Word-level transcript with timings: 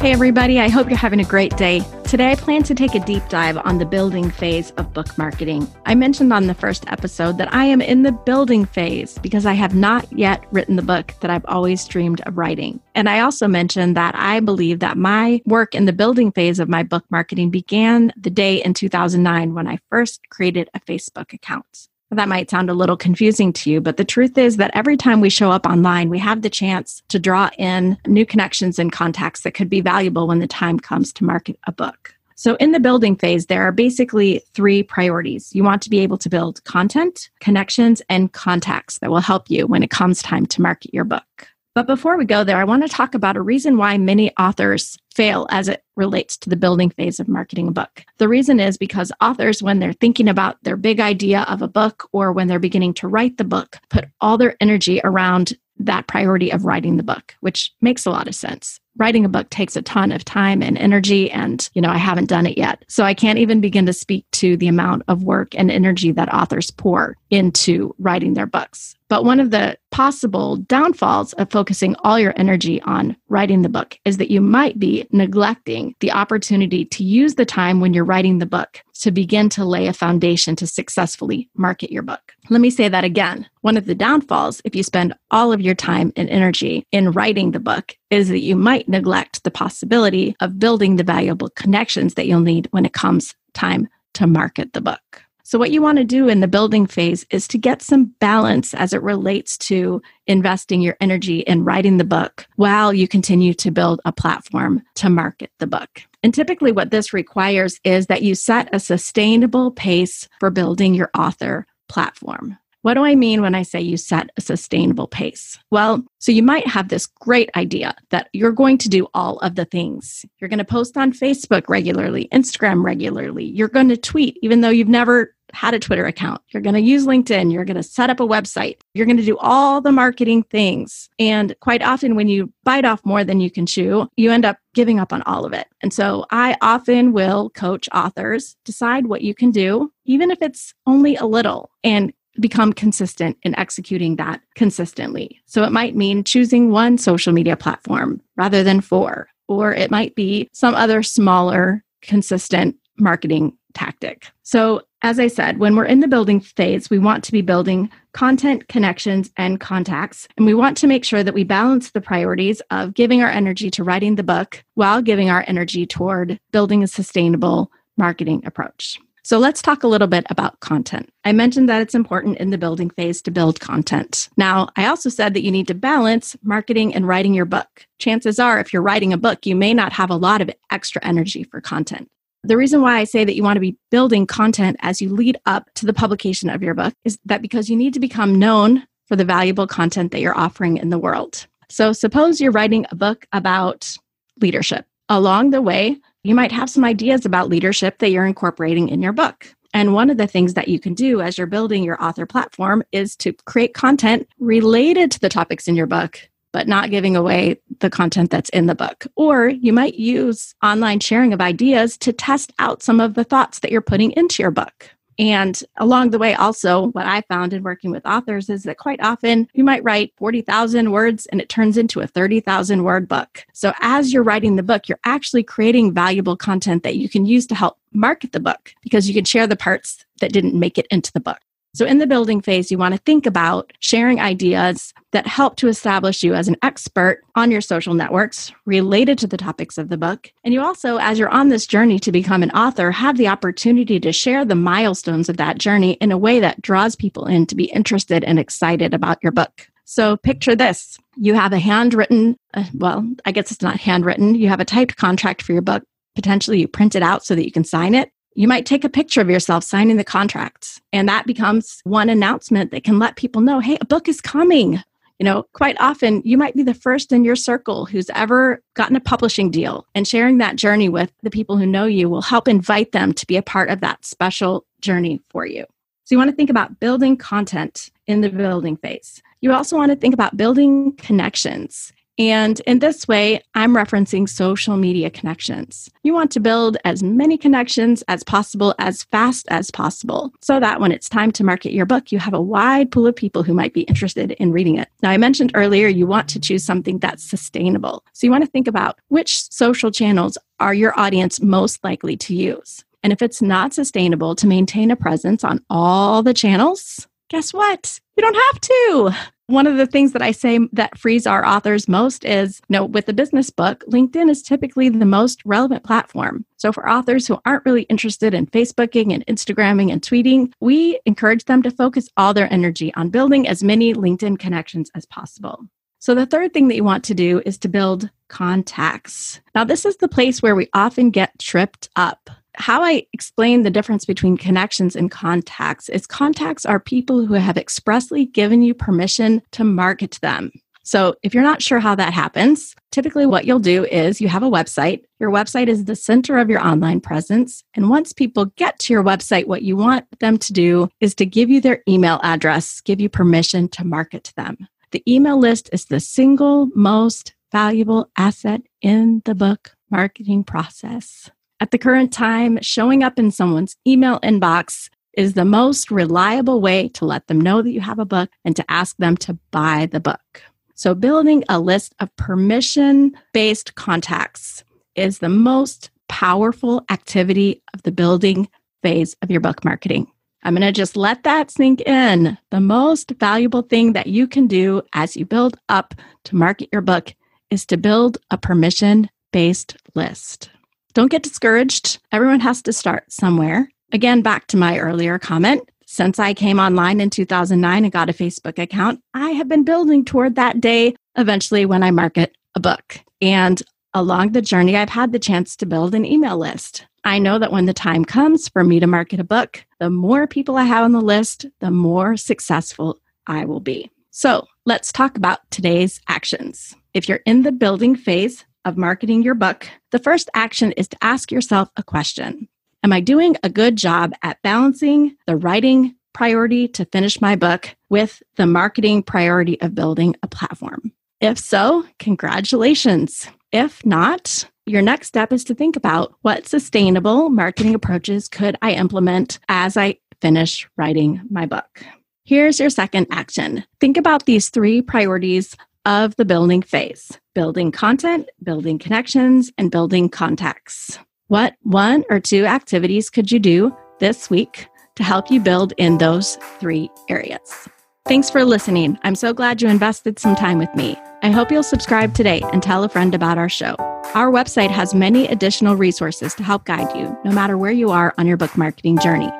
Hey, 0.00 0.12
everybody, 0.12 0.58
I 0.58 0.70
hope 0.70 0.88
you're 0.88 0.96
having 0.96 1.20
a 1.20 1.24
great 1.24 1.54
day. 1.58 1.84
Today, 2.04 2.30
I 2.30 2.34
plan 2.34 2.62
to 2.62 2.74
take 2.74 2.94
a 2.94 3.04
deep 3.04 3.22
dive 3.28 3.58
on 3.58 3.76
the 3.76 3.84
building 3.84 4.30
phase 4.30 4.70
of 4.78 4.94
book 4.94 5.18
marketing. 5.18 5.70
I 5.84 5.94
mentioned 5.94 6.32
on 6.32 6.46
the 6.46 6.54
first 6.54 6.86
episode 6.86 7.36
that 7.36 7.52
I 7.52 7.66
am 7.66 7.82
in 7.82 8.00
the 8.02 8.12
building 8.12 8.64
phase 8.64 9.18
because 9.18 9.44
I 9.44 9.52
have 9.52 9.74
not 9.74 10.10
yet 10.10 10.42
written 10.52 10.76
the 10.76 10.82
book 10.82 11.12
that 11.20 11.30
I've 11.30 11.44
always 11.44 11.84
dreamed 11.84 12.22
of 12.22 12.38
writing. 12.38 12.80
And 12.94 13.10
I 13.10 13.20
also 13.20 13.46
mentioned 13.46 13.94
that 13.98 14.14
I 14.14 14.40
believe 14.40 14.78
that 14.78 14.96
my 14.96 15.42
work 15.44 15.74
in 15.74 15.84
the 15.84 15.92
building 15.92 16.32
phase 16.32 16.60
of 16.60 16.70
my 16.70 16.82
book 16.82 17.04
marketing 17.10 17.50
began 17.50 18.10
the 18.16 18.30
day 18.30 18.56
in 18.64 18.72
2009 18.72 19.52
when 19.52 19.68
I 19.68 19.80
first 19.90 20.22
created 20.30 20.70
a 20.72 20.80
Facebook 20.80 21.34
account. 21.34 21.89
That 22.12 22.28
might 22.28 22.50
sound 22.50 22.68
a 22.68 22.74
little 22.74 22.96
confusing 22.96 23.52
to 23.52 23.70
you, 23.70 23.80
but 23.80 23.96
the 23.96 24.04
truth 24.04 24.36
is 24.36 24.56
that 24.56 24.72
every 24.74 24.96
time 24.96 25.20
we 25.20 25.30
show 25.30 25.52
up 25.52 25.64
online, 25.64 26.08
we 26.08 26.18
have 26.18 26.42
the 26.42 26.50
chance 26.50 27.02
to 27.08 27.20
draw 27.20 27.50
in 27.56 27.96
new 28.06 28.26
connections 28.26 28.80
and 28.80 28.90
contacts 28.90 29.42
that 29.42 29.54
could 29.54 29.70
be 29.70 29.80
valuable 29.80 30.26
when 30.26 30.40
the 30.40 30.48
time 30.48 30.80
comes 30.80 31.12
to 31.12 31.24
market 31.24 31.56
a 31.68 31.72
book. 31.72 32.14
So, 32.34 32.54
in 32.54 32.72
the 32.72 32.80
building 32.80 33.16
phase, 33.16 33.46
there 33.46 33.62
are 33.62 33.70
basically 33.70 34.42
three 34.54 34.82
priorities. 34.82 35.54
You 35.54 35.62
want 35.62 35.82
to 35.82 35.90
be 35.90 35.98
able 35.98 36.16
to 36.18 36.30
build 36.30 36.64
content, 36.64 37.28
connections, 37.38 38.00
and 38.08 38.32
contacts 38.32 38.98
that 39.00 39.10
will 39.10 39.20
help 39.20 39.50
you 39.50 39.66
when 39.66 39.82
it 39.82 39.90
comes 39.90 40.22
time 40.22 40.46
to 40.46 40.62
market 40.62 40.94
your 40.94 41.04
book. 41.04 41.49
But 41.74 41.86
before 41.86 42.18
we 42.18 42.24
go 42.24 42.42
there, 42.42 42.56
I 42.56 42.64
want 42.64 42.82
to 42.82 42.88
talk 42.88 43.14
about 43.14 43.36
a 43.36 43.42
reason 43.42 43.76
why 43.76 43.96
many 43.96 44.32
authors 44.36 44.98
fail 45.14 45.46
as 45.50 45.68
it 45.68 45.84
relates 45.96 46.36
to 46.38 46.50
the 46.50 46.56
building 46.56 46.90
phase 46.90 47.20
of 47.20 47.28
marketing 47.28 47.68
a 47.68 47.72
book. 47.72 48.04
The 48.18 48.28
reason 48.28 48.58
is 48.58 48.76
because 48.76 49.12
authors, 49.20 49.62
when 49.62 49.78
they're 49.78 49.92
thinking 49.92 50.28
about 50.28 50.56
their 50.62 50.76
big 50.76 50.98
idea 50.98 51.42
of 51.42 51.62
a 51.62 51.68
book 51.68 52.08
or 52.12 52.32
when 52.32 52.48
they're 52.48 52.58
beginning 52.58 52.94
to 52.94 53.08
write 53.08 53.36
the 53.36 53.44
book, 53.44 53.78
put 53.88 54.06
all 54.20 54.36
their 54.36 54.56
energy 54.60 55.00
around 55.04 55.54
that 55.78 56.08
priority 56.08 56.50
of 56.50 56.64
writing 56.64 56.96
the 56.96 57.02
book, 57.02 57.34
which 57.40 57.72
makes 57.80 58.04
a 58.04 58.10
lot 58.10 58.28
of 58.28 58.34
sense 58.34 58.80
writing 59.00 59.24
a 59.24 59.28
book 59.28 59.48
takes 59.50 59.74
a 59.74 59.82
ton 59.82 60.12
of 60.12 60.24
time 60.24 60.62
and 60.62 60.78
energy 60.78 61.30
and 61.30 61.70
you 61.74 61.82
know 61.82 61.90
i 61.90 61.96
haven't 61.96 62.28
done 62.28 62.46
it 62.46 62.56
yet 62.56 62.84
so 62.86 63.02
i 63.04 63.14
can't 63.14 63.38
even 63.38 63.60
begin 63.60 63.86
to 63.86 63.92
speak 63.92 64.24
to 64.30 64.56
the 64.58 64.68
amount 64.68 65.02
of 65.08 65.24
work 65.24 65.54
and 65.56 65.70
energy 65.70 66.12
that 66.12 66.32
authors 66.32 66.70
pour 66.70 67.16
into 67.30 67.94
writing 67.98 68.34
their 68.34 68.46
books 68.46 68.94
but 69.10 69.24
one 69.24 69.40
of 69.40 69.50
the 69.50 69.76
possible 69.90 70.56
downfalls 70.56 71.32
of 71.32 71.50
focusing 71.50 71.96
all 72.04 72.16
your 72.16 72.32
energy 72.36 72.80
on 72.82 73.16
writing 73.28 73.62
the 73.62 73.68
book 73.68 73.98
is 74.04 74.18
that 74.18 74.30
you 74.30 74.40
might 74.40 74.78
be 74.78 75.04
neglecting 75.10 75.96
the 75.98 76.12
opportunity 76.12 76.84
to 76.84 77.02
use 77.02 77.34
the 77.34 77.44
time 77.44 77.80
when 77.80 77.92
you're 77.92 78.04
writing 78.04 78.38
the 78.38 78.46
book 78.46 78.82
to 79.00 79.10
begin 79.10 79.48
to 79.48 79.64
lay 79.64 79.88
a 79.88 79.92
foundation 79.92 80.54
to 80.54 80.66
successfully 80.66 81.48
market 81.56 81.90
your 81.90 82.02
book. 82.02 82.20
Let 82.50 82.60
me 82.60 82.70
say 82.70 82.88
that 82.88 83.02
again. 83.02 83.48
One 83.62 83.76
of 83.76 83.86
the 83.86 83.94
downfalls, 83.96 84.62
if 84.64 84.76
you 84.76 84.84
spend 84.84 85.14
all 85.30 85.52
of 85.52 85.60
your 85.60 85.74
time 85.74 86.12
and 86.16 86.28
energy 86.30 86.86
in 86.92 87.10
writing 87.10 87.50
the 87.50 87.60
book, 87.60 87.96
is 88.10 88.28
that 88.28 88.40
you 88.40 88.54
might 88.54 88.88
neglect 88.90 89.44
the 89.44 89.50
possibility 89.50 90.36
of 90.40 90.58
building 90.58 90.96
the 90.96 91.04
valuable 91.04 91.48
connections 91.50 92.14
that 92.14 92.26
you'll 92.26 92.40
need 92.40 92.68
when 92.70 92.84
it 92.84 92.92
comes 92.92 93.34
time 93.54 93.88
to 94.14 94.26
market 94.26 94.72
the 94.72 94.80
book. 94.80 95.22
So, 95.50 95.58
what 95.58 95.72
you 95.72 95.82
want 95.82 95.98
to 95.98 96.04
do 96.04 96.28
in 96.28 96.38
the 96.38 96.46
building 96.46 96.86
phase 96.86 97.26
is 97.30 97.48
to 97.48 97.58
get 97.58 97.82
some 97.82 98.14
balance 98.20 98.72
as 98.72 98.92
it 98.92 99.02
relates 99.02 99.58
to 99.58 100.00
investing 100.28 100.80
your 100.80 100.96
energy 101.00 101.40
in 101.40 101.64
writing 101.64 101.96
the 101.96 102.04
book 102.04 102.46
while 102.54 102.94
you 102.94 103.08
continue 103.08 103.52
to 103.54 103.72
build 103.72 104.00
a 104.04 104.12
platform 104.12 104.80
to 104.94 105.10
market 105.10 105.50
the 105.58 105.66
book. 105.66 106.02
And 106.22 106.32
typically, 106.32 106.70
what 106.70 106.92
this 106.92 107.12
requires 107.12 107.80
is 107.82 108.06
that 108.06 108.22
you 108.22 108.36
set 108.36 108.68
a 108.72 108.78
sustainable 108.78 109.72
pace 109.72 110.28
for 110.38 110.50
building 110.50 110.94
your 110.94 111.10
author 111.18 111.66
platform. 111.88 112.56
What 112.82 112.94
do 112.94 113.04
I 113.04 113.14
mean 113.14 113.42
when 113.42 113.54
I 113.54 113.62
say 113.62 113.80
you 113.80 113.96
set 113.96 114.30
a 114.36 114.40
sustainable 114.40 115.06
pace? 115.06 115.58
Well, 115.70 116.02
so 116.18 116.32
you 116.32 116.42
might 116.42 116.66
have 116.66 116.88
this 116.88 117.06
great 117.06 117.50
idea 117.54 117.94
that 118.08 118.28
you're 118.32 118.52
going 118.52 118.78
to 118.78 118.88
do 118.88 119.06
all 119.12 119.38
of 119.40 119.54
the 119.54 119.66
things. 119.66 120.24
You're 120.38 120.48
going 120.48 120.58
to 120.58 120.64
post 120.64 120.96
on 120.96 121.12
Facebook 121.12 121.68
regularly, 121.68 122.28
Instagram 122.32 122.82
regularly. 122.82 123.44
You're 123.44 123.68
going 123.68 123.88
to 123.88 123.96
tweet, 123.96 124.38
even 124.42 124.62
though 124.62 124.70
you've 124.70 124.88
never 124.88 125.34
had 125.52 125.74
a 125.74 125.78
Twitter 125.78 126.06
account. 126.06 126.40
You're 126.50 126.62
going 126.62 126.74
to 126.74 126.80
use 126.80 127.06
LinkedIn. 127.06 127.52
You're 127.52 127.64
going 127.64 127.76
to 127.76 127.82
set 127.82 128.10
up 128.10 128.20
a 128.20 128.26
website. 128.26 128.78
You're 128.94 129.06
going 129.06 129.16
to 129.16 129.24
do 129.24 129.36
all 129.38 129.80
the 129.80 129.92
marketing 129.92 130.44
things. 130.44 131.08
And 131.18 131.54
quite 131.60 131.82
often, 131.82 132.14
when 132.14 132.28
you 132.28 132.52
bite 132.64 132.84
off 132.84 133.04
more 133.04 133.24
than 133.24 133.40
you 133.40 133.50
can 133.50 133.66
chew, 133.66 134.08
you 134.16 134.30
end 134.30 134.44
up 134.44 134.58
giving 134.74 135.00
up 135.00 135.12
on 135.12 135.22
all 135.22 135.44
of 135.44 135.52
it. 135.52 135.66
And 135.82 135.92
so 135.92 136.24
I 136.30 136.56
often 136.62 137.12
will 137.12 137.50
coach 137.50 137.88
authors 137.92 138.56
decide 138.64 139.06
what 139.06 139.22
you 139.22 139.34
can 139.34 139.50
do, 139.50 139.92
even 140.04 140.30
if 140.30 140.40
it's 140.40 140.72
only 140.86 141.16
a 141.16 141.26
little, 141.26 141.70
and 141.82 142.12
become 142.38 142.72
consistent 142.72 143.36
in 143.42 143.58
executing 143.58 144.16
that 144.16 144.40
consistently. 144.54 145.40
So 145.46 145.64
it 145.64 145.72
might 145.72 145.96
mean 145.96 146.24
choosing 146.24 146.70
one 146.70 146.98
social 146.98 147.32
media 147.32 147.56
platform 147.56 148.20
rather 148.36 148.62
than 148.62 148.80
four, 148.80 149.28
or 149.48 149.74
it 149.74 149.90
might 149.90 150.14
be 150.14 150.48
some 150.52 150.74
other 150.74 151.02
smaller, 151.02 151.84
consistent 152.02 152.76
marketing 152.98 153.56
tactic. 153.74 154.28
So, 154.42 154.82
as 155.02 155.18
I 155.18 155.28
said, 155.28 155.58
when 155.58 155.76
we're 155.76 155.86
in 155.86 156.00
the 156.00 156.08
building 156.08 156.40
phase, 156.40 156.90
we 156.90 156.98
want 156.98 157.24
to 157.24 157.32
be 157.32 157.40
building 157.40 157.90
content, 158.12 158.68
connections, 158.68 159.30
and 159.38 159.58
contacts. 159.58 160.28
And 160.36 160.44
we 160.44 160.52
want 160.52 160.76
to 160.78 160.86
make 160.86 161.06
sure 161.06 161.22
that 161.22 161.32
we 161.32 161.42
balance 161.42 161.90
the 161.90 162.02
priorities 162.02 162.60
of 162.70 162.92
giving 162.92 163.22
our 163.22 163.30
energy 163.30 163.70
to 163.70 163.84
writing 163.84 164.16
the 164.16 164.22
book 164.22 164.62
while 164.74 165.00
giving 165.00 165.30
our 165.30 165.44
energy 165.46 165.86
toward 165.86 166.38
building 166.52 166.82
a 166.82 166.86
sustainable 166.86 167.72
marketing 167.96 168.42
approach. 168.44 168.98
So 169.22 169.38
let's 169.38 169.62
talk 169.62 169.82
a 169.82 169.88
little 169.88 170.06
bit 170.06 170.24
about 170.30 170.60
content. 170.60 171.10
I 171.24 171.32
mentioned 171.32 171.68
that 171.68 171.82
it's 171.82 171.94
important 171.94 172.38
in 172.38 172.50
the 172.50 172.58
building 172.58 172.90
phase 172.90 173.20
to 173.22 173.30
build 173.30 173.60
content. 173.60 174.28
Now, 174.36 174.70
I 174.76 174.86
also 174.86 175.08
said 175.08 175.34
that 175.34 175.42
you 175.42 175.50
need 175.50 175.68
to 175.68 175.74
balance 175.74 176.36
marketing 176.42 176.94
and 176.94 177.06
writing 177.06 177.34
your 177.34 177.44
book. 177.44 177.86
Chances 177.98 178.38
are, 178.38 178.58
if 178.58 178.72
you're 178.72 178.82
writing 178.82 179.12
a 179.12 179.18
book, 179.18 179.46
you 179.46 179.54
may 179.54 179.74
not 179.74 179.92
have 179.92 180.10
a 180.10 180.16
lot 180.16 180.40
of 180.40 180.50
extra 180.70 181.04
energy 181.04 181.44
for 181.44 181.60
content. 181.60 182.08
The 182.42 182.56
reason 182.56 182.80
why 182.80 182.98
I 182.98 183.04
say 183.04 183.24
that 183.24 183.34
you 183.34 183.42
want 183.42 183.56
to 183.56 183.60
be 183.60 183.76
building 183.90 184.26
content 184.26 184.78
as 184.80 185.02
you 185.02 185.10
lead 185.10 185.38
up 185.44 185.68
to 185.74 185.84
the 185.84 185.92
publication 185.92 186.48
of 186.48 186.62
your 186.62 186.74
book 186.74 186.94
is 187.04 187.18
that 187.26 187.42
because 187.42 187.68
you 187.68 187.76
need 187.76 187.92
to 187.94 188.00
become 188.00 188.38
known 188.38 188.86
for 189.06 189.16
the 189.16 189.24
valuable 189.24 189.66
content 189.66 190.12
that 190.12 190.20
you're 190.20 190.38
offering 190.38 190.78
in 190.78 190.88
the 190.88 190.98
world. 190.98 191.46
So, 191.68 191.92
suppose 191.92 192.40
you're 192.40 192.50
writing 192.50 192.86
a 192.90 192.96
book 192.96 193.26
about 193.32 193.94
leadership. 194.40 194.86
Along 195.08 195.50
the 195.50 195.60
way, 195.60 195.98
you 196.22 196.34
might 196.34 196.52
have 196.52 196.70
some 196.70 196.84
ideas 196.84 197.24
about 197.24 197.48
leadership 197.48 197.98
that 197.98 198.10
you're 198.10 198.26
incorporating 198.26 198.88
in 198.88 199.02
your 199.02 199.12
book. 199.12 199.54
And 199.72 199.94
one 199.94 200.10
of 200.10 200.16
the 200.16 200.26
things 200.26 200.54
that 200.54 200.68
you 200.68 200.80
can 200.80 200.94
do 200.94 201.20
as 201.20 201.38
you're 201.38 201.46
building 201.46 201.84
your 201.84 202.02
author 202.02 202.26
platform 202.26 202.82
is 202.92 203.14
to 203.16 203.32
create 203.44 203.72
content 203.72 204.28
related 204.38 205.10
to 205.12 205.20
the 205.20 205.28
topics 205.28 205.68
in 205.68 205.76
your 205.76 205.86
book 205.86 206.28
but 206.52 206.68
not 206.68 206.90
giving 206.90 207.16
away 207.16 207.60
the 207.80 207.90
content 207.90 208.30
that's 208.30 208.50
in 208.50 208.66
the 208.66 208.74
book. 208.74 209.06
Or 209.16 209.48
you 209.48 209.72
might 209.72 209.94
use 209.94 210.54
online 210.62 211.00
sharing 211.00 211.32
of 211.32 211.40
ideas 211.40 211.96
to 211.98 212.12
test 212.12 212.52
out 212.58 212.82
some 212.82 213.00
of 213.00 213.14
the 213.14 213.24
thoughts 213.24 213.60
that 213.60 213.70
you're 213.70 213.80
putting 213.80 214.12
into 214.12 214.42
your 214.42 214.50
book. 214.50 214.90
And 215.20 215.62
along 215.76 216.10
the 216.10 216.18
way, 216.18 216.34
also, 216.34 216.86
what 216.92 217.04
I 217.04 217.20
found 217.20 217.52
in 217.52 217.62
working 217.62 217.90
with 217.90 218.06
authors 218.06 218.48
is 218.48 218.62
that 218.62 218.78
quite 218.78 219.02
often 219.02 219.48
you 219.52 219.62
might 219.62 219.84
write 219.84 220.14
40,000 220.16 220.92
words 220.92 221.26
and 221.26 221.42
it 221.42 221.50
turns 221.50 221.76
into 221.76 222.00
a 222.00 222.06
30,000 222.06 222.84
word 222.84 223.06
book. 223.06 223.44
So 223.52 223.74
as 223.80 224.14
you're 224.14 224.22
writing 224.22 224.56
the 224.56 224.62
book, 224.62 224.88
you're 224.88 224.98
actually 225.04 225.42
creating 225.42 225.92
valuable 225.92 226.38
content 226.38 226.84
that 226.84 226.96
you 226.96 227.10
can 227.10 227.26
use 227.26 227.46
to 227.48 227.54
help 227.54 227.76
market 227.92 228.32
the 228.32 228.40
book 228.40 228.72
because 228.80 229.08
you 229.08 229.14
can 229.14 229.26
share 229.26 229.46
the 229.46 229.56
parts 229.56 230.06
that 230.20 230.32
didn't 230.32 230.58
make 230.58 230.78
it 230.78 230.86
into 230.90 231.12
the 231.12 231.20
book. 231.20 231.40
So, 231.72 231.86
in 231.86 231.98
the 231.98 232.06
building 232.06 232.40
phase, 232.40 232.70
you 232.70 232.78
want 232.78 232.94
to 232.94 233.00
think 233.00 233.26
about 233.26 233.72
sharing 233.78 234.20
ideas 234.20 234.92
that 235.12 235.26
help 235.26 235.56
to 235.56 235.68
establish 235.68 236.22
you 236.22 236.34
as 236.34 236.48
an 236.48 236.56
expert 236.62 237.22
on 237.36 237.50
your 237.50 237.60
social 237.60 237.94
networks 237.94 238.52
related 238.66 239.18
to 239.18 239.26
the 239.26 239.36
topics 239.36 239.78
of 239.78 239.88
the 239.88 239.96
book. 239.96 240.32
And 240.44 240.52
you 240.52 240.60
also, 240.60 240.96
as 240.96 241.18
you're 241.18 241.28
on 241.28 241.48
this 241.48 241.66
journey 241.66 241.98
to 242.00 242.10
become 242.12 242.42
an 242.42 242.50
author, 242.50 242.90
have 242.90 243.16
the 243.16 243.28
opportunity 243.28 244.00
to 244.00 244.12
share 244.12 244.44
the 244.44 244.54
milestones 244.54 245.28
of 245.28 245.36
that 245.36 245.58
journey 245.58 245.92
in 245.94 246.10
a 246.10 246.18
way 246.18 246.40
that 246.40 246.60
draws 246.60 246.96
people 246.96 247.26
in 247.26 247.46
to 247.46 247.54
be 247.54 247.66
interested 247.66 248.24
and 248.24 248.38
excited 248.38 248.92
about 248.92 249.18
your 249.22 249.32
book. 249.32 249.68
So, 249.84 250.16
picture 250.16 250.56
this 250.56 250.98
you 251.16 251.34
have 251.34 251.52
a 251.52 251.58
handwritten, 251.58 252.36
uh, 252.54 252.64
well, 252.74 253.08
I 253.24 253.32
guess 253.32 253.52
it's 253.52 253.62
not 253.62 253.78
handwritten, 253.78 254.34
you 254.34 254.48
have 254.48 254.60
a 254.60 254.64
typed 254.64 254.96
contract 254.96 255.42
for 255.42 255.52
your 255.52 255.62
book. 255.62 255.84
Potentially, 256.16 256.60
you 256.60 256.66
print 256.66 256.96
it 256.96 257.02
out 257.02 257.24
so 257.24 257.34
that 257.36 257.44
you 257.44 257.52
can 257.52 257.64
sign 257.64 257.94
it. 257.94 258.10
You 258.34 258.46
might 258.46 258.66
take 258.66 258.84
a 258.84 258.88
picture 258.88 259.20
of 259.20 259.28
yourself 259.28 259.64
signing 259.64 259.96
the 259.96 260.04
contracts, 260.04 260.80
and 260.92 261.08
that 261.08 261.26
becomes 261.26 261.80
one 261.84 262.08
announcement 262.08 262.70
that 262.70 262.84
can 262.84 262.98
let 262.98 263.16
people 263.16 263.40
know 263.40 263.60
hey, 263.60 263.76
a 263.80 263.84
book 263.84 264.08
is 264.08 264.20
coming. 264.20 264.82
You 265.18 265.24
know, 265.24 265.44
quite 265.52 265.76
often 265.80 266.22
you 266.24 266.38
might 266.38 266.54
be 266.54 266.62
the 266.62 266.72
first 266.72 267.12
in 267.12 267.24
your 267.24 267.36
circle 267.36 267.84
who's 267.84 268.08
ever 268.14 268.62
gotten 268.74 268.96
a 268.96 269.00
publishing 269.00 269.50
deal, 269.50 269.86
and 269.94 270.06
sharing 270.06 270.38
that 270.38 270.56
journey 270.56 270.88
with 270.88 271.12
the 271.22 271.30
people 271.30 271.56
who 271.56 271.66
know 271.66 271.84
you 271.84 272.08
will 272.08 272.22
help 272.22 272.48
invite 272.48 272.92
them 272.92 273.12
to 273.14 273.26
be 273.26 273.36
a 273.36 273.42
part 273.42 273.68
of 273.68 273.80
that 273.80 274.04
special 274.04 274.64
journey 274.80 275.20
for 275.30 275.44
you. 275.44 275.64
So, 276.04 276.14
you 276.14 276.18
want 276.18 276.30
to 276.30 276.36
think 276.36 276.50
about 276.50 276.80
building 276.80 277.16
content 277.16 277.90
in 278.06 278.20
the 278.20 278.30
building 278.30 278.76
phase. 278.76 279.22
You 279.40 279.52
also 279.52 279.76
want 279.76 279.90
to 279.90 279.96
think 279.96 280.14
about 280.14 280.36
building 280.36 280.92
connections 280.96 281.92
and 282.20 282.60
in 282.66 282.80
this 282.80 283.08
way, 283.08 283.40
I'm 283.54 283.74
referencing 283.74 284.28
social 284.28 284.76
media 284.76 285.08
connections. 285.08 285.88
You 286.02 286.12
want 286.12 286.30
to 286.32 286.40
build 286.40 286.76
as 286.84 287.02
many 287.02 287.38
connections 287.38 288.04
as 288.08 288.22
possible 288.22 288.74
as 288.78 289.04
fast 289.04 289.46
as 289.48 289.70
possible 289.70 290.30
so 290.42 290.60
that 290.60 290.80
when 290.80 290.92
it's 290.92 291.08
time 291.08 291.32
to 291.32 291.44
market 291.44 291.72
your 291.72 291.86
book, 291.86 292.12
you 292.12 292.18
have 292.18 292.34
a 292.34 292.40
wide 292.40 292.92
pool 292.92 293.06
of 293.06 293.16
people 293.16 293.42
who 293.42 293.54
might 293.54 293.72
be 293.72 293.82
interested 293.82 294.32
in 294.32 294.52
reading 294.52 294.76
it. 294.76 294.90
Now, 295.02 295.08
I 295.08 295.16
mentioned 295.16 295.52
earlier 295.54 295.88
you 295.88 296.06
want 296.06 296.28
to 296.28 296.38
choose 296.38 296.62
something 296.62 296.98
that's 296.98 297.24
sustainable. 297.24 298.04
So 298.12 298.26
you 298.26 298.30
want 298.30 298.44
to 298.44 298.50
think 298.50 298.68
about 298.68 298.98
which 299.08 299.50
social 299.50 299.90
channels 299.90 300.36
are 300.58 300.74
your 300.74 300.92
audience 301.00 301.40
most 301.40 301.82
likely 301.82 302.18
to 302.18 302.34
use. 302.34 302.84
And 303.02 303.14
if 303.14 303.22
it's 303.22 303.40
not 303.40 303.72
sustainable 303.72 304.36
to 304.36 304.46
maintain 304.46 304.90
a 304.90 304.96
presence 304.96 305.42
on 305.42 305.64
all 305.70 306.22
the 306.22 306.34
channels, 306.34 307.08
guess 307.30 307.54
what? 307.54 307.98
You 308.18 308.22
don't 308.22 308.34
have 308.34 308.60
to. 308.60 309.16
One 309.50 309.66
of 309.66 309.76
the 309.76 309.86
things 309.86 310.12
that 310.12 310.22
I 310.22 310.30
say 310.30 310.60
that 310.72 310.96
frees 310.96 311.26
our 311.26 311.44
authors 311.44 311.88
most 311.88 312.24
is, 312.24 312.60
you 312.68 312.74
know, 312.74 312.84
with 312.84 313.08
a 313.08 313.12
business 313.12 313.50
book, 313.50 313.82
LinkedIn 313.88 314.30
is 314.30 314.44
typically 314.44 314.88
the 314.88 315.04
most 315.04 315.42
relevant 315.44 315.82
platform. 315.82 316.44
So 316.56 316.70
for 316.70 316.88
authors 316.88 317.26
who 317.26 317.40
aren't 317.44 317.64
really 317.64 317.82
interested 317.82 318.32
in 318.32 318.46
Facebooking 318.46 319.12
and 319.12 319.26
Instagramming 319.26 319.90
and 319.90 320.02
tweeting, 320.02 320.52
we 320.60 321.00
encourage 321.04 321.46
them 321.46 321.64
to 321.64 321.70
focus 321.72 322.08
all 322.16 322.32
their 322.32 322.52
energy 322.52 322.94
on 322.94 323.08
building 323.08 323.48
as 323.48 323.64
many 323.64 323.92
LinkedIn 323.92 324.38
connections 324.38 324.88
as 324.94 325.04
possible. 325.06 325.66
So 325.98 326.14
the 326.14 326.26
third 326.26 326.54
thing 326.54 326.68
that 326.68 326.76
you 326.76 326.84
want 326.84 327.02
to 327.06 327.14
do 327.14 327.42
is 327.44 327.58
to 327.58 327.68
build 327.68 328.08
contacts. 328.28 329.40
Now, 329.56 329.64
this 329.64 329.84
is 329.84 329.96
the 329.96 330.06
place 330.06 330.40
where 330.40 330.54
we 330.54 330.68
often 330.74 331.10
get 331.10 331.36
tripped 331.40 331.88
up 331.96 332.30
how 332.60 332.82
I 332.82 333.06
explain 333.12 333.62
the 333.62 333.70
difference 333.70 334.04
between 334.04 334.36
connections 334.36 334.94
and 334.94 335.10
contacts 335.10 335.88
is 335.88 336.06
contacts 336.06 336.64
are 336.64 336.78
people 336.78 337.26
who 337.26 337.34
have 337.34 337.56
expressly 337.56 338.26
given 338.26 338.62
you 338.62 338.74
permission 338.74 339.42
to 339.52 339.64
market 339.64 340.18
them. 340.22 340.52
So, 340.82 341.14
if 341.22 341.34
you're 341.34 341.42
not 341.42 341.62
sure 341.62 341.78
how 341.78 341.94
that 341.94 342.12
happens, 342.12 342.74
typically 342.90 343.26
what 343.26 343.44
you'll 343.44 343.58
do 343.58 343.84
is 343.84 344.20
you 344.20 344.28
have 344.28 344.42
a 344.42 344.50
website. 344.50 345.04
Your 345.20 345.30
website 345.30 345.68
is 345.68 345.84
the 345.84 345.94
center 345.94 346.38
of 346.38 346.48
your 346.48 346.66
online 346.66 347.00
presence. 347.00 347.62
And 347.74 347.90
once 347.90 348.12
people 348.12 348.46
get 348.56 348.78
to 348.80 348.92
your 348.92 349.04
website, 349.04 349.46
what 349.46 349.62
you 349.62 349.76
want 349.76 350.06
them 350.20 350.38
to 350.38 350.52
do 350.52 350.88
is 351.00 351.14
to 351.16 351.26
give 351.26 351.50
you 351.50 351.60
their 351.60 351.82
email 351.88 352.18
address, 352.22 352.80
give 352.80 353.00
you 353.00 353.08
permission 353.08 353.68
to 353.68 353.84
market 353.84 354.24
to 354.24 354.34
them. 354.36 354.68
The 354.90 355.02
email 355.06 355.38
list 355.38 355.70
is 355.72 355.84
the 355.84 356.00
single 356.00 356.66
most 356.74 357.34
valuable 357.52 358.10
asset 358.16 358.62
in 358.80 359.22
the 359.24 359.34
book 359.34 359.76
marketing 359.90 360.44
process. 360.44 361.30
At 361.60 361.72
the 361.72 361.78
current 361.78 362.10
time, 362.12 362.58
showing 362.62 363.02
up 363.02 363.18
in 363.18 363.30
someone's 363.30 363.76
email 363.86 364.18
inbox 364.20 364.88
is 365.12 365.34
the 365.34 365.44
most 365.44 365.90
reliable 365.90 366.60
way 366.60 366.88
to 366.88 367.04
let 367.04 367.26
them 367.26 367.40
know 367.40 367.60
that 367.60 367.72
you 367.72 367.80
have 367.82 367.98
a 367.98 368.06
book 368.06 368.30
and 368.44 368.56
to 368.56 368.70
ask 368.70 368.96
them 368.96 369.16
to 369.18 369.38
buy 369.50 369.86
the 369.86 370.00
book. 370.00 370.42
So, 370.74 370.94
building 370.94 371.44
a 371.48 371.60
list 371.60 371.94
of 372.00 372.14
permission 372.16 373.12
based 373.34 373.74
contacts 373.74 374.64
is 374.94 375.18
the 375.18 375.28
most 375.28 375.90
powerful 376.08 376.82
activity 376.90 377.62
of 377.74 377.82
the 377.82 377.92
building 377.92 378.48
phase 378.82 379.14
of 379.20 379.30
your 379.30 379.40
book 379.40 379.62
marketing. 379.62 380.10
I'm 380.42 380.54
going 380.54 380.62
to 380.62 380.72
just 380.72 380.96
let 380.96 381.24
that 381.24 381.50
sink 381.50 381.82
in. 381.82 382.38
The 382.50 382.60
most 382.60 383.12
valuable 383.20 383.62
thing 383.62 383.92
that 383.92 384.06
you 384.06 384.26
can 384.26 384.46
do 384.46 384.80
as 384.94 385.16
you 385.16 385.26
build 385.26 385.58
up 385.68 385.94
to 386.24 386.36
market 386.36 386.70
your 386.72 386.80
book 386.80 387.14
is 387.50 387.66
to 387.66 387.76
build 387.76 388.16
a 388.30 388.38
permission 388.38 389.10
based 389.32 389.76
list. 389.94 390.48
Don't 390.92 391.10
get 391.10 391.22
discouraged. 391.22 391.98
Everyone 392.12 392.40
has 392.40 392.62
to 392.62 392.72
start 392.72 393.12
somewhere. 393.12 393.68
Again, 393.92 394.22
back 394.22 394.46
to 394.48 394.56
my 394.56 394.78
earlier 394.78 395.18
comment. 395.18 395.68
Since 395.86 396.18
I 396.18 396.34
came 396.34 396.60
online 396.60 397.00
in 397.00 397.10
2009 397.10 397.84
and 397.84 397.92
got 397.92 398.08
a 398.08 398.12
Facebook 398.12 398.58
account, 398.58 399.00
I 399.14 399.30
have 399.30 399.48
been 399.48 399.64
building 399.64 400.04
toward 400.04 400.36
that 400.36 400.60
day 400.60 400.94
eventually 401.16 401.66
when 401.66 401.82
I 401.82 401.90
market 401.90 402.36
a 402.54 402.60
book. 402.60 403.00
And 403.20 403.60
along 403.94 404.32
the 404.32 404.42
journey, 404.42 404.76
I've 404.76 404.88
had 404.88 405.12
the 405.12 405.18
chance 405.18 405.56
to 405.56 405.66
build 405.66 405.94
an 405.94 406.04
email 406.04 406.38
list. 406.38 406.86
I 407.04 407.18
know 407.18 407.38
that 407.38 407.50
when 407.50 407.66
the 407.66 407.72
time 407.72 408.04
comes 408.04 408.48
for 408.48 408.62
me 408.62 408.78
to 408.78 408.86
market 408.86 409.20
a 409.20 409.24
book, 409.24 409.64
the 409.78 409.90
more 409.90 410.26
people 410.26 410.56
I 410.56 410.64
have 410.64 410.84
on 410.84 410.92
the 410.92 411.00
list, 411.00 411.46
the 411.60 411.70
more 411.70 412.16
successful 412.16 413.00
I 413.26 413.44
will 413.44 413.60
be. 413.60 413.90
So 414.10 414.46
let's 414.66 414.92
talk 414.92 415.16
about 415.16 415.38
today's 415.50 416.00
actions. 416.08 416.74
If 416.94 417.08
you're 417.08 417.22
in 417.26 417.42
the 417.42 417.52
building 417.52 417.96
phase, 417.96 418.44
of 418.64 418.76
marketing 418.76 419.22
your 419.22 419.34
book, 419.34 419.68
the 419.90 419.98
first 419.98 420.30
action 420.34 420.72
is 420.72 420.88
to 420.88 420.96
ask 421.02 421.30
yourself 421.30 421.70
a 421.76 421.82
question 421.82 422.48
Am 422.82 422.92
I 422.92 423.00
doing 423.00 423.36
a 423.42 423.50
good 423.50 423.76
job 423.76 424.12
at 424.22 424.40
balancing 424.42 425.16
the 425.26 425.36
writing 425.36 425.94
priority 426.12 426.66
to 426.68 426.86
finish 426.86 427.20
my 427.20 427.36
book 427.36 427.74
with 427.88 428.22
the 428.36 428.46
marketing 428.46 429.02
priority 429.02 429.60
of 429.60 429.74
building 429.74 430.16
a 430.22 430.28
platform? 430.28 430.92
If 431.20 431.38
so, 431.38 431.84
congratulations. 431.98 433.28
If 433.52 433.84
not, 433.84 434.48
your 434.64 434.80
next 434.80 435.08
step 435.08 435.32
is 435.32 435.44
to 435.44 435.54
think 435.54 435.76
about 435.76 436.14
what 436.22 436.46
sustainable 436.46 437.28
marketing 437.28 437.74
approaches 437.74 438.28
could 438.28 438.56
I 438.62 438.72
implement 438.72 439.38
as 439.48 439.76
I 439.76 439.98
finish 440.22 440.68
writing 440.76 441.20
my 441.30 441.46
book. 441.46 441.84
Here's 442.24 442.60
your 442.60 442.70
second 442.70 443.08
action. 443.10 443.64
Think 443.80 443.96
about 443.96 444.24
these 444.24 444.50
three 444.50 444.80
priorities 444.82 445.56
of 445.84 446.16
the 446.16 446.24
building 446.24 446.62
phase 446.62 447.18
building 447.34 447.70
content, 447.70 448.28
building 448.42 448.78
connections, 448.78 449.52
and 449.56 449.70
building 449.70 450.08
contacts. 450.08 450.98
What 451.28 451.54
one 451.62 452.04
or 452.10 452.18
two 452.18 452.44
activities 452.44 453.08
could 453.08 453.30
you 453.30 453.38
do 453.38 453.74
this 454.00 454.28
week 454.28 454.66
to 454.96 455.04
help 455.04 455.30
you 455.30 455.40
build 455.40 455.72
in 455.76 455.98
those 455.98 456.36
three 456.58 456.90
areas? 457.08 457.68
Thanks 458.06 458.28
for 458.28 458.44
listening. 458.44 458.98
I'm 459.04 459.14
so 459.14 459.32
glad 459.32 459.62
you 459.62 459.68
invested 459.68 460.18
some 460.18 460.34
time 460.34 460.58
with 460.58 460.74
me. 460.74 460.96
I 461.22 461.30
hope 461.30 461.52
you'll 461.52 461.62
subscribe 461.62 462.14
today 462.14 462.42
and 462.52 462.62
tell 462.62 462.82
a 462.82 462.88
friend 462.88 463.14
about 463.14 463.38
our 463.38 463.48
show. 463.48 463.76
Our 464.14 464.32
website 464.32 464.70
has 464.70 464.94
many 464.94 465.28
additional 465.28 465.76
resources 465.76 466.34
to 466.34 466.42
help 466.42 466.64
guide 466.64 466.96
you, 466.96 467.16
no 467.24 467.30
matter 467.30 467.56
where 467.56 467.70
you 467.70 467.90
are 467.90 468.12
on 468.18 468.26
your 468.26 468.36
book 468.36 468.56
marketing 468.56 468.98
journey. 468.98 469.30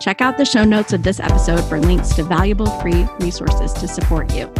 Check 0.00 0.20
out 0.20 0.36
the 0.36 0.44
show 0.44 0.64
notes 0.64 0.92
of 0.92 1.04
this 1.04 1.20
episode 1.20 1.62
for 1.68 1.78
links 1.78 2.14
to 2.16 2.24
valuable 2.24 2.66
free 2.80 3.06
resources 3.20 3.72
to 3.74 3.86
support 3.86 4.34
you. 4.34 4.52